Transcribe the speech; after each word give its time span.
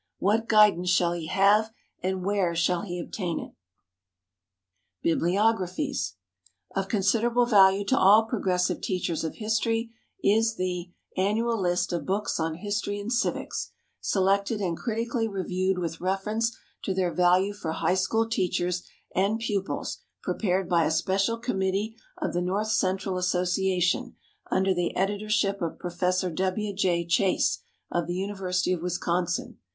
What 0.17 0.47
guidance 0.49 0.89
shall 0.89 1.11
he 1.11 1.27
have 1.27 1.69
and 2.01 2.25
where 2.25 2.55
shall 2.55 2.81
he 2.81 2.97
obtain 2.99 3.39
it? 3.39 3.53
Bibliographies. 5.03 6.15
Of 6.75 6.87
considerable 6.87 7.45
value 7.45 7.85
to 7.85 7.99
all 7.99 8.25
progressive 8.25 8.81
teachers 8.81 9.23
of 9.23 9.35
history 9.35 9.91
is 10.23 10.55
the 10.55 10.89
"Annual 11.17 11.61
List 11.61 11.93
of 11.93 12.07
Books 12.07 12.39
on 12.39 12.55
History 12.55 12.99
and 12.99 13.13
Civics," 13.13 13.73
selected 13.99 14.59
and 14.59 14.75
critically 14.75 15.27
reviewed 15.27 15.77
with 15.77 16.01
reference 16.01 16.57
to 16.81 16.95
their 16.95 17.13
value 17.13 17.53
for 17.53 17.73
high 17.73 17.93
school 17.93 18.27
teachers 18.27 18.81
and 19.13 19.37
pupils 19.37 19.99
prepared 20.23 20.67
by 20.67 20.83
a 20.85 20.89
special 20.89 21.37
committee 21.37 21.95
of 22.17 22.33
the 22.33 22.41
North 22.41 22.71
Central 22.71 23.19
Association 23.19 24.15
under 24.49 24.73
the 24.73 24.95
editorship 24.95 25.61
of 25.61 25.77
Professor 25.77 26.31
W. 26.31 26.73
J. 26.75 27.05
Chase, 27.05 27.59
of 27.91 28.07
the 28.07 28.15
University 28.15 28.73
of 28.73 28.81
Wisconsin. 28.81 29.59